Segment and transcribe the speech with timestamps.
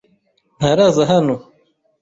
[0.57, 1.35] Ntaraza hano.